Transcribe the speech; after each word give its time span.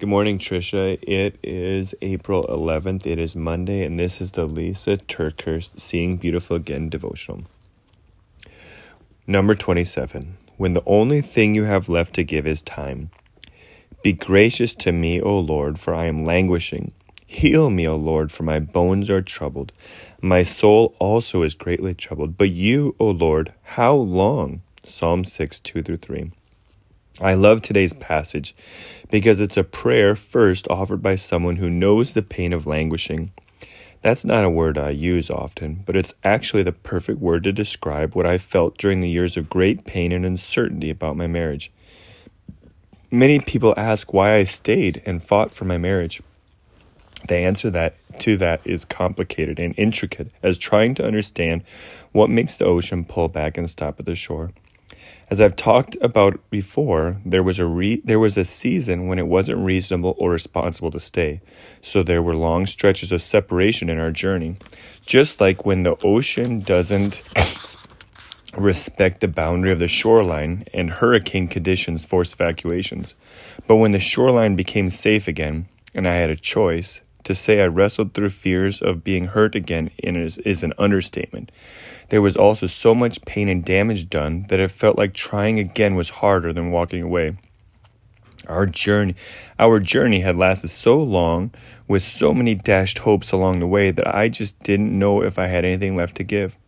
Good 0.00 0.08
morning, 0.08 0.40
Trisha. 0.40 0.98
It 1.02 1.38
is 1.40 1.94
April 2.02 2.42
11th. 2.48 3.06
It 3.06 3.16
is 3.16 3.36
Monday, 3.36 3.84
and 3.84 3.96
this 3.96 4.20
is 4.20 4.32
the 4.32 4.44
Lisa 4.44 4.96
TerKeurst 4.96 5.78
Seeing 5.78 6.16
Beautiful 6.16 6.56
Again 6.56 6.88
devotional. 6.88 7.44
Number 9.24 9.54
27. 9.54 10.36
When 10.56 10.74
the 10.74 10.82
only 10.84 11.20
thing 11.20 11.54
you 11.54 11.62
have 11.64 11.88
left 11.88 12.12
to 12.16 12.24
give 12.24 12.44
is 12.44 12.60
time. 12.60 13.10
Be 14.02 14.12
gracious 14.12 14.74
to 14.74 14.90
me, 14.90 15.20
O 15.20 15.38
Lord, 15.38 15.78
for 15.78 15.94
I 15.94 16.06
am 16.06 16.24
languishing. 16.24 16.90
Heal 17.24 17.70
me, 17.70 17.86
O 17.86 17.94
Lord, 17.94 18.32
for 18.32 18.42
my 18.42 18.58
bones 18.58 19.08
are 19.10 19.22
troubled. 19.22 19.72
My 20.20 20.42
soul 20.42 20.96
also 20.98 21.42
is 21.42 21.54
greatly 21.54 21.94
troubled. 21.94 22.36
But 22.36 22.50
you, 22.50 22.96
O 22.98 23.10
Lord, 23.10 23.52
how 23.62 23.94
long? 23.94 24.62
Psalm 24.82 25.24
6, 25.24 25.60
2 25.60 25.84
through 25.84 25.98
3. 25.98 26.32
I 27.20 27.34
love 27.34 27.62
today's 27.62 27.92
passage 27.92 28.56
because 29.08 29.40
it's 29.40 29.56
a 29.56 29.62
prayer 29.62 30.16
first 30.16 30.66
offered 30.68 31.00
by 31.00 31.14
someone 31.14 31.56
who 31.56 31.70
knows 31.70 32.12
the 32.12 32.22
pain 32.22 32.52
of 32.52 32.66
languishing. 32.66 33.30
That's 34.02 34.24
not 34.24 34.44
a 34.44 34.50
word 34.50 34.76
I 34.76 34.90
use 34.90 35.30
often, 35.30 35.84
but 35.86 35.94
it's 35.94 36.14
actually 36.24 36.64
the 36.64 36.72
perfect 36.72 37.20
word 37.20 37.44
to 37.44 37.52
describe 37.52 38.16
what 38.16 38.26
I 38.26 38.36
felt 38.36 38.78
during 38.78 39.00
the 39.00 39.12
years 39.12 39.36
of 39.36 39.48
great 39.48 39.84
pain 39.84 40.10
and 40.10 40.26
uncertainty 40.26 40.90
about 40.90 41.16
my 41.16 41.28
marriage. 41.28 41.70
Many 43.12 43.38
people 43.38 43.74
ask 43.76 44.12
why 44.12 44.34
I 44.34 44.42
stayed 44.42 45.00
and 45.06 45.22
fought 45.22 45.52
for 45.52 45.66
my 45.66 45.78
marriage. 45.78 46.20
The 47.28 47.36
answer 47.36 47.70
that 47.70 47.94
to 48.18 48.36
that 48.38 48.60
is 48.64 48.84
complicated 48.84 49.60
and 49.60 49.72
intricate 49.78 50.32
as 50.42 50.58
trying 50.58 50.96
to 50.96 51.06
understand 51.06 51.62
what 52.10 52.28
makes 52.28 52.58
the 52.58 52.66
ocean 52.66 53.04
pull 53.04 53.28
back 53.28 53.56
and 53.56 53.70
stop 53.70 54.00
at 54.00 54.06
the 54.06 54.16
shore. 54.16 54.50
As 55.30 55.40
I've 55.40 55.56
talked 55.56 55.96
about 56.00 56.38
before, 56.50 57.16
there 57.24 57.42
was 57.42 57.58
a 57.58 57.66
re- 57.66 58.02
there 58.04 58.18
was 58.18 58.36
a 58.36 58.44
season 58.44 59.06
when 59.08 59.18
it 59.18 59.26
wasn't 59.26 59.58
reasonable 59.58 60.14
or 60.18 60.30
responsible 60.30 60.90
to 60.90 61.00
stay. 61.00 61.40
So 61.80 62.02
there 62.02 62.22
were 62.22 62.36
long 62.36 62.66
stretches 62.66 63.10
of 63.10 63.22
separation 63.22 63.88
in 63.88 63.98
our 63.98 64.10
journey. 64.10 64.56
Just 65.06 65.40
like 65.40 65.64
when 65.64 65.82
the 65.82 65.96
ocean 66.04 66.60
doesn't 66.60 67.22
respect 68.56 69.20
the 69.20 69.28
boundary 69.28 69.72
of 69.72 69.78
the 69.78 69.88
shoreline 69.88 70.64
and 70.72 70.90
hurricane 70.90 71.48
conditions 71.48 72.04
force 72.04 72.32
evacuations. 72.32 73.14
But 73.66 73.76
when 73.76 73.92
the 73.92 73.98
shoreline 73.98 74.56
became 74.56 74.90
safe 74.90 75.26
again 75.26 75.66
and 75.94 76.06
I 76.06 76.14
had 76.14 76.30
a 76.30 76.36
choice, 76.36 77.00
to 77.24 77.34
say 77.34 77.60
I 77.60 77.66
wrestled 77.66 78.14
through 78.14 78.30
fears 78.30 78.80
of 78.80 79.04
being 79.04 79.26
hurt 79.26 79.54
again 79.54 79.90
is, 79.98 80.38
is 80.38 80.62
an 80.62 80.72
understatement. 80.78 81.50
There 82.10 82.22
was 82.22 82.36
also 82.36 82.66
so 82.66 82.94
much 82.94 83.24
pain 83.24 83.48
and 83.48 83.64
damage 83.64 84.08
done 84.08 84.46
that 84.48 84.60
it 84.60 84.70
felt 84.70 84.98
like 84.98 85.14
trying 85.14 85.58
again 85.58 85.94
was 85.94 86.10
harder 86.10 86.52
than 86.52 86.70
walking 86.70 87.02
away. 87.02 87.36
Our 88.46 88.66
journey, 88.66 89.14
our 89.58 89.80
journey 89.80 90.20
had 90.20 90.36
lasted 90.36 90.68
so 90.68 91.02
long 91.02 91.52
with 91.88 92.02
so 92.02 92.34
many 92.34 92.54
dashed 92.54 92.98
hopes 92.98 93.32
along 93.32 93.60
the 93.60 93.66
way 93.66 93.90
that 93.90 94.14
I 94.14 94.28
just 94.28 94.62
didn't 94.62 94.96
know 94.98 95.22
if 95.22 95.38
I 95.38 95.46
had 95.46 95.64
anything 95.64 95.96
left 95.96 96.16
to 96.16 96.24
give. 96.24 96.58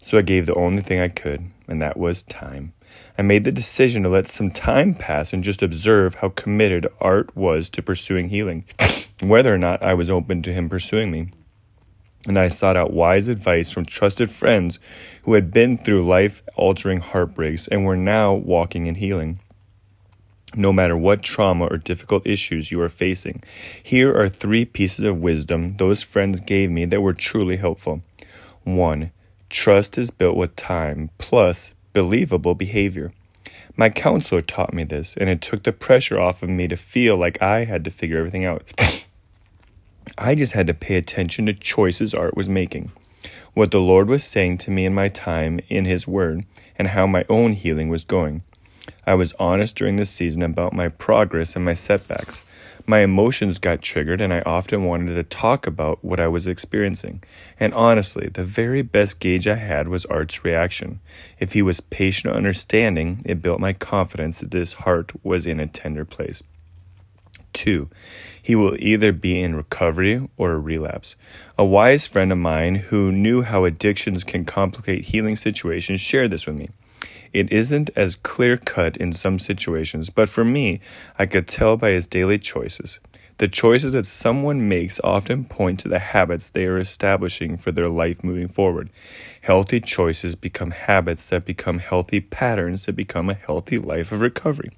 So 0.00 0.18
I 0.18 0.22
gave 0.22 0.46
the 0.46 0.54
only 0.54 0.82
thing 0.82 0.98
I 0.98 1.08
could, 1.08 1.48
and 1.68 1.80
that 1.80 1.96
was 1.96 2.24
time. 2.24 2.72
I 3.16 3.22
made 3.22 3.44
the 3.44 3.52
decision 3.52 4.02
to 4.02 4.08
let 4.08 4.26
some 4.26 4.50
time 4.50 4.94
pass 4.94 5.32
and 5.32 5.44
just 5.44 5.62
observe 5.62 6.16
how 6.16 6.30
committed 6.30 6.86
Art 7.00 7.34
was 7.36 7.70
to 7.70 7.82
pursuing 7.82 8.28
healing, 8.28 8.64
whether 9.22 9.54
or 9.54 9.58
not 9.58 9.82
I 9.82 9.94
was 9.94 10.10
open 10.10 10.42
to 10.42 10.52
him 10.52 10.68
pursuing 10.68 11.10
me 11.10 11.28
and 12.26 12.38
I 12.38 12.48
sought 12.48 12.76
out 12.76 12.92
wise 12.92 13.28
advice 13.28 13.70
from 13.70 13.84
trusted 13.84 14.30
friends 14.30 14.78
who 15.24 15.34
had 15.34 15.52
been 15.52 15.76
through 15.76 16.06
life 16.06 16.42
altering 16.54 17.00
heartbreaks 17.00 17.66
and 17.68 17.84
were 17.84 17.96
now 17.96 18.34
walking 18.34 18.86
in 18.86 18.96
healing. 18.96 19.40
No 20.54 20.72
matter 20.72 20.96
what 20.96 21.22
trauma 21.22 21.66
or 21.66 21.78
difficult 21.78 22.26
issues 22.26 22.70
you 22.70 22.80
are 22.80 22.88
facing, 22.88 23.42
here 23.82 24.14
are 24.14 24.28
three 24.28 24.64
pieces 24.64 25.04
of 25.04 25.18
wisdom 25.18 25.76
those 25.78 26.02
friends 26.02 26.40
gave 26.40 26.70
me 26.70 26.84
that 26.84 27.00
were 27.00 27.14
truly 27.14 27.56
helpful. 27.56 28.02
1. 28.64 29.10
Trust 29.48 29.98
is 29.98 30.10
built 30.10 30.36
with 30.36 30.54
time, 30.54 31.10
plus 31.18 31.72
believable 31.92 32.54
behavior. 32.54 33.12
My 33.76 33.88
counselor 33.88 34.42
taught 34.42 34.74
me 34.74 34.84
this, 34.84 35.16
and 35.16 35.30
it 35.30 35.40
took 35.40 35.62
the 35.62 35.72
pressure 35.72 36.20
off 36.20 36.42
of 36.42 36.50
me 36.50 36.68
to 36.68 36.76
feel 36.76 37.16
like 37.16 37.40
I 37.40 37.64
had 37.64 37.84
to 37.84 37.90
figure 37.90 38.18
everything 38.18 38.44
out. 38.44 38.62
I 40.18 40.34
just 40.34 40.52
had 40.52 40.66
to 40.66 40.74
pay 40.74 40.96
attention 40.96 41.46
to 41.46 41.54
choices 41.54 42.12
Art 42.12 42.36
was 42.36 42.48
making, 42.48 42.92
what 43.54 43.70
the 43.70 43.80
Lord 43.80 44.08
was 44.08 44.22
saying 44.22 44.58
to 44.58 44.70
me 44.70 44.84
in 44.84 44.92
my 44.92 45.08
time 45.08 45.58
in 45.70 45.86
His 45.86 46.06
Word, 46.06 46.44
and 46.78 46.88
how 46.88 47.06
my 47.06 47.24
own 47.30 47.54
healing 47.54 47.88
was 47.88 48.04
going. 48.04 48.42
I 49.06 49.14
was 49.14 49.32
honest 49.38 49.74
during 49.74 49.96
this 49.96 50.10
season 50.10 50.42
about 50.42 50.74
my 50.74 50.88
progress 50.88 51.56
and 51.56 51.64
my 51.64 51.74
setbacks. 51.74 52.44
My 52.86 52.98
emotions 52.98 53.58
got 53.58 53.80
triggered, 53.80 54.20
and 54.20 54.34
I 54.34 54.42
often 54.42 54.84
wanted 54.84 55.14
to 55.14 55.22
talk 55.22 55.66
about 55.66 56.04
what 56.04 56.20
I 56.20 56.28
was 56.28 56.46
experiencing. 56.46 57.22
And 57.58 57.72
honestly, 57.72 58.28
the 58.28 58.44
very 58.44 58.82
best 58.82 59.18
gauge 59.18 59.46
I 59.46 59.54
had 59.54 59.88
was 59.88 60.04
Art's 60.06 60.44
reaction. 60.44 61.00
If 61.38 61.54
he 61.54 61.62
was 61.62 61.80
patient 61.80 62.30
and 62.30 62.36
understanding, 62.36 63.22
it 63.24 63.40
built 63.40 63.60
my 63.60 63.72
confidence 63.72 64.40
that 64.40 64.52
his 64.52 64.74
heart 64.74 65.12
was 65.22 65.46
in 65.46 65.58
a 65.58 65.66
tender 65.66 66.04
place. 66.04 66.42
Two, 67.52 67.88
he 68.42 68.54
will 68.54 68.76
either 68.78 69.12
be 69.12 69.40
in 69.40 69.54
recovery 69.54 70.28
or 70.36 70.52
a 70.52 70.58
relapse. 70.58 71.16
A 71.58 71.64
wise 71.64 72.06
friend 72.06 72.32
of 72.32 72.38
mine 72.38 72.76
who 72.76 73.12
knew 73.12 73.42
how 73.42 73.64
addictions 73.64 74.24
can 74.24 74.44
complicate 74.44 75.06
healing 75.06 75.36
situations 75.36 76.00
shared 76.00 76.30
this 76.30 76.46
with 76.46 76.56
me. 76.56 76.70
It 77.32 77.50
isn't 77.50 77.90
as 77.96 78.16
clear 78.16 78.56
cut 78.56 78.96
in 78.96 79.12
some 79.12 79.38
situations, 79.38 80.10
but 80.10 80.28
for 80.28 80.44
me, 80.44 80.80
I 81.18 81.26
could 81.26 81.48
tell 81.48 81.76
by 81.76 81.90
his 81.90 82.06
daily 82.06 82.38
choices. 82.38 83.00
The 83.38 83.48
choices 83.48 83.94
that 83.94 84.06
someone 84.06 84.68
makes 84.68 85.00
often 85.02 85.44
point 85.44 85.80
to 85.80 85.88
the 85.88 85.98
habits 85.98 86.50
they 86.50 86.66
are 86.66 86.78
establishing 86.78 87.56
for 87.56 87.72
their 87.72 87.88
life 87.88 88.22
moving 88.22 88.48
forward. 88.48 88.90
Healthy 89.40 89.80
choices 89.80 90.36
become 90.36 90.70
habits 90.70 91.26
that 91.28 91.46
become 91.46 91.78
healthy 91.78 92.20
patterns 92.20 92.86
that 92.86 92.92
become 92.92 93.30
a 93.30 93.34
healthy 93.34 93.78
life 93.78 94.12
of 94.12 94.20
recovery. 94.20 94.70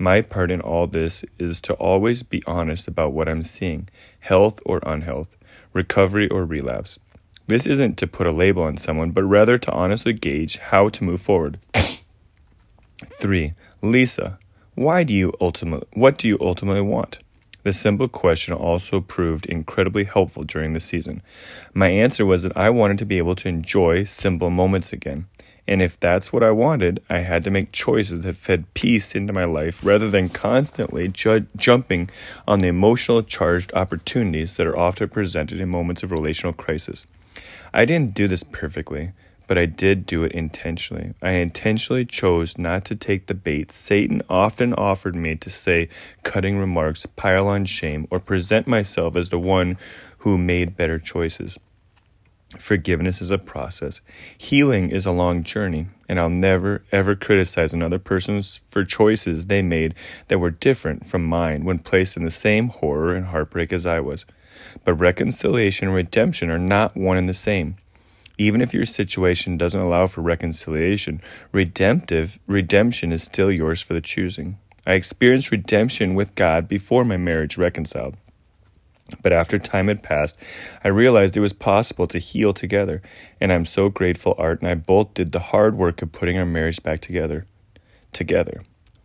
My 0.00 0.22
part 0.22 0.50
in 0.50 0.62
all 0.62 0.86
this 0.86 1.26
is 1.38 1.60
to 1.60 1.74
always 1.74 2.22
be 2.22 2.42
honest 2.46 2.88
about 2.88 3.12
what 3.12 3.28
I'm 3.28 3.42
seeing 3.42 3.86
health 4.20 4.58
or 4.64 4.80
unhealth, 4.86 5.36
recovery 5.74 6.26
or 6.26 6.46
relapse. 6.46 6.98
This 7.48 7.66
isn't 7.66 7.98
to 7.98 8.06
put 8.06 8.26
a 8.26 8.32
label 8.32 8.62
on 8.62 8.78
someone, 8.78 9.10
but 9.10 9.24
rather 9.24 9.58
to 9.58 9.70
honestly 9.70 10.14
gauge 10.14 10.56
how 10.56 10.88
to 10.88 11.04
move 11.04 11.20
forward. 11.20 11.58
3. 13.12 13.52
Lisa, 13.82 14.38
why 14.74 15.04
do 15.04 15.12
you 15.12 15.34
ultimately 15.38 15.86
what 15.92 16.16
do 16.16 16.28
you 16.28 16.38
ultimately 16.40 16.80
want? 16.80 17.18
The 17.62 17.74
simple 17.74 18.08
question 18.08 18.54
also 18.54 19.02
proved 19.02 19.44
incredibly 19.44 20.04
helpful 20.04 20.44
during 20.44 20.72
the 20.72 20.80
season. 20.80 21.20
My 21.74 21.88
answer 21.88 22.24
was 22.24 22.42
that 22.42 22.56
I 22.56 22.70
wanted 22.70 22.96
to 23.00 23.04
be 23.04 23.18
able 23.18 23.36
to 23.36 23.48
enjoy 23.48 24.04
simple 24.04 24.48
moments 24.48 24.94
again. 24.94 25.26
And 25.70 25.80
if 25.80 26.00
that's 26.00 26.32
what 26.32 26.42
I 26.42 26.50
wanted, 26.50 27.00
I 27.08 27.18
had 27.18 27.44
to 27.44 27.50
make 27.50 27.70
choices 27.70 28.20
that 28.20 28.36
fed 28.36 28.74
peace 28.74 29.14
into 29.14 29.32
my 29.32 29.44
life 29.44 29.84
rather 29.84 30.10
than 30.10 30.28
constantly 30.28 31.06
ju- 31.06 31.46
jumping 31.56 32.10
on 32.48 32.58
the 32.58 32.66
emotional 32.66 33.22
charged 33.22 33.72
opportunities 33.72 34.56
that 34.56 34.66
are 34.66 34.76
often 34.76 35.08
presented 35.08 35.60
in 35.60 35.68
moments 35.68 36.02
of 36.02 36.10
relational 36.10 36.52
crisis. 36.52 37.06
I 37.72 37.84
didn't 37.84 38.14
do 38.14 38.26
this 38.26 38.42
perfectly, 38.42 39.12
but 39.46 39.58
I 39.58 39.66
did 39.66 40.06
do 40.06 40.24
it 40.24 40.32
intentionally. 40.32 41.14
I 41.22 41.34
intentionally 41.34 42.04
chose 42.04 42.58
not 42.58 42.84
to 42.86 42.96
take 42.96 43.28
the 43.28 43.34
bait 43.34 43.70
Satan 43.70 44.22
often 44.28 44.74
offered 44.74 45.14
me 45.14 45.36
to 45.36 45.50
say 45.50 45.88
cutting 46.24 46.58
remarks, 46.58 47.06
pile 47.14 47.46
on 47.46 47.64
shame, 47.64 48.08
or 48.10 48.18
present 48.18 48.66
myself 48.66 49.14
as 49.14 49.28
the 49.28 49.38
one 49.38 49.78
who 50.18 50.36
made 50.36 50.76
better 50.76 50.98
choices. 50.98 51.60
Forgiveness 52.58 53.22
is 53.22 53.30
a 53.30 53.38
process. 53.38 54.00
Healing 54.36 54.90
is 54.90 55.06
a 55.06 55.12
long 55.12 55.44
journey, 55.44 55.86
and 56.08 56.18
I'll 56.18 56.28
never 56.28 56.82
ever 56.90 57.14
criticize 57.14 57.72
another 57.72 58.00
person 58.00 58.42
for 58.66 58.84
choices 58.84 59.46
they 59.46 59.62
made 59.62 59.94
that 60.28 60.40
were 60.40 60.50
different 60.50 61.06
from 61.06 61.24
mine 61.24 61.64
when 61.64 61.78
placed 61.78 62.16
in 62.16 62.24
the 62.24 62.30
same 62.30 62.68
horror 62.68 63.14
and 63.14 63.26
heartbreak 63.26 63.72
as 63.72 63.86
I 63.86 64.00
was. 64.00 64.26
But 64.84 64.94
reconciliation 64.94 65.88
and 65.88 65.96
redemption 65.96 66.50
are 66.50 66.58
not 66.58 66.96
one 66.96 67.16
and 67.16 67.28
the 67.28 67.34
same. 67.34 67.76
Even 68.36 68.60
if 68.60 68.74
your 68.74 68.84
situation 68.84 69.56
doesn't 69.56 69.80
allow 69.80 70.06
for 70.06 70.22
reconciliation, 70.22 71.20
redemptive 71.52 72.38
redemption 72.46 73.12
is 73.12 73.22
still 73.22 73.52
yours 73.52 73.80
for 73.80 73.94
the 73.94 74.00
choosing. 74.00 74.58
I 74.86 74.94
experienced 74.94 75.50
redemption 75.50 76.14
with 76.14 76.34
God 76.34 76.66
before 76.66 77.04
my 77.04 77.16
marriage 77.16 77.56
reconciled. 77.56 78.16
But 79.22 79.32
after 79.32 79.58
time 79.58 79.88
had 79.88 80.02
passed, 80.02 80.38
I 80.84 80.88
realized 80.88 81.36
it 81.36 81.40
was 81.40 81.52
possible 81.52 82.06
to 82.08 82.18
heal 82.18 82.52
together, 82.52 83.02
and 83.40 83.52
I'm 83.52 83.64
so 83.64 83.88
grateful 83.88 84.34
Art 84.38 84.60
and 84.60 84.70
I 84.70 84.74
both 84.74 85.14
did 85.14 85.32
the 85.32 85.38
hard 85.40 85.76
work 85.76 86.02
of 86.02 86.12
putting 86.12 86.38
our 86.38 86.46
marriage 86.46 86.82
back 86.82 87.00
together. 87.00 87.46
Together. 88.12 88.62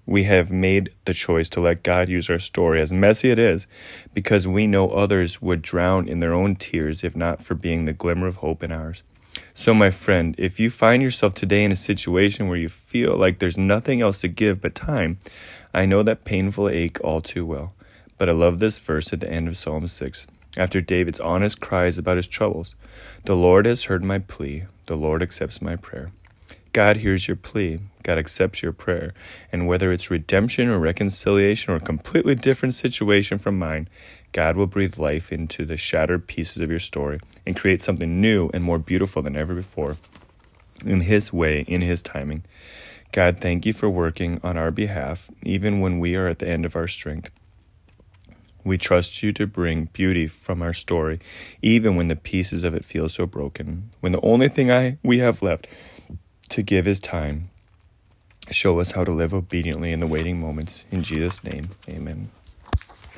We 0.08 0.24
have 0.26 0.52
made 0.52 0.92
the 1.06 1.14
choice 1.14 1.50
to 1.50 1.62
let 1.62 1.82
God 1.82 2.10
use 2.10 2.30
our 2.30 2.38
story, 2.38 2.80
as 2.80 2.94
messy 2.94 3.32
it 3.32 3.40
is, 3.40 3.66
because 4.14 4.48
we 4.48 4.68
know 4.68 4.92
others 4.92 5.42
would 5.42 5.64
drown 5.64 6.08
in 6.08 6.20
their 6.20 6.34
own 6.34 6.56
tears 6.56 7.04
if 7.04 7.16
not 7.16 7.42
for 7.42 7.56
being 7.56 7.86
the 7.86 7.94
glimmer 7.94 8.28
of 8.28 8.38
hope 8.38 8.64
in 8.64 8.72
ours. 8.72 9.04
So, 9.54 9.74
my 9.74 9.90
friend, 9.90 10.36
if 10.38 10.60
you 10.60 10.70
find 10.70 11.02
yourself 11.02 11.34
today 11.34 11.64
in 11.64 11.72
a 11.72 11.76
situation 11.76 12.48
where 12.48 12.58
you 12.58 12.70
feel 12.70 13.18
like 13.18 13.40
there's 13.40 13.58
nothing 13.58 14.02
else 14.02 14.22
to 14.22 14.28
give 14.28 14.62
but 14.62 14.76
time, 14.76 15.18
I 15.74 15.86
know 15.86 16.04
that 16.04 16.24
painful 16.24 16.70
ache 16.70 17.00
all 17.04 17.22
too 17.22 17.46
well. 17.46 17.74
But 18.18 18.30
I 18.30 18.34
love 18.34 18.60
this 18.60 18.80
verse 18.80 19.12
at 19.12 19.20
the 19.20 19.30
end 19.30 19.48
of 19.48 19.58
Psalm 19.58 19.88
6. 19.88 20.28
After 20.58 20.80
David's 20.80 21.20
honest 21.20 21.60
cries 21.60 21.98
about 21.98 22.18
his 22.18 22.28
troubles, 22.28 22.76
the 23.26 23.36
Lord 23.36 23.66
has 23.66 23.86
heard 23.86 24.04
my 24.04 24.20
plea, 24.20 24.64
the 24.86 24.96
Lord 24.96 25.22
accepts 25.22 25.62
my 25.62 25.76
prayer. 25.76 26.12
God 26.72 26.98
hears 26.98 27.28
your 27.28 27.38
plea, 27.38 27.80
God 28.04 28.18
accepts 28.18 28.62
your 28.62 28.72
prayer, 28.72 29.14
and 29.52 29.68
whether 29.68 29.92
it's 29.92 30.12
redemption 30.12 30.70
or 30.70 30.78
reconciliation 30.78 31.74
or 31.74 31.78
a 31.78 31.82
completely 31.82 32.36
different 32.36 32.74
situation 32.74 33.38
from 33.38 33.58
mine, 33.58 33.90
God 34.32 34.58
will 34.58 34.68
breathe 34.68 34.98
life 34.98 35.32
into 35.32 35.66
the 35.66 35.78
shattered 35.78 36.28
pieces 36.28 36.62
of 36.62 36.70
your 36.70 36.80
story 36.80 37.20
and 37.46 37.56
create 37.56 37.82
something 37.82 38.20
new 38.20 38.50
and 38.54 38.64
more 38.64 38.78
beautiful 38.78 39.22
than 39.22 39.38
ever 39.38 39.54
before. 39.54 39.98
In 40.86 41.02
His 41.02 41.32
way, 41.32 41.62
in 41.62 41.82
His 41.82 42.02
timing. 42.02 42.44
God, 43.14 43.40
thank 43.40 43.66
you 43.66 43.72
for 43.72 43.90
working 43.90 44.42
on 44.44 44.58
our 44.58 44.72
behalf, 44.72 45.32
even 45.44 45.80
when 45.80 46.00
we 46.00 46.16
are 46.16 46.28
at 46.28 46.40
the 46.40 46.50
end 46.50 46.66
of 46.66 46.76
our 46.76 46.88
strength. 46.88 47.30
We 48.66 48.80
trust 48.80 49.22
you 49.22 49.32
to 49.34 49.46
bring 49.46 49.90
beauty 49.94 50.28
from 50.28 50.62
our 50.64 50.74
story, 50.74 51.20
even 51.62 51.96
when 51.96 52.08
the 52.08 52.16
pieces 52.16 52.64
of 52.64 52.74
it 52.74 52.84
feel 52.84 53.08
so 53.08 53.28
broken. 53.28 53.92
When 54.02 54.12
the 54.12 54.22
only 54.22 54.50
thing 54.50 54.72
I 54.72 54.98
we 55.04 55.20
have 55.20 55.42
left 55.42 55.68
to 56.50 56.64
give 56.64 56.88
is 56.88 57.00
time. 57.00 57.52
Show 58.50 58.80
us 58.80 58.92
how 58.92 59.04
to 59.04 59.12
live 59.12 59.34
obediently 59.34 59.92
in 59.92 60.00
the 60.00 60.08
waiting 60.08 60.40
moments. 60.40 60.86
In 60.92 61.04
Jesus' 61.04 61.44
name, 61.44 61.70
amen. 61.88 62.32